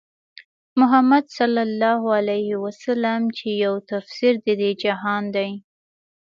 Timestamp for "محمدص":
0.79-1.37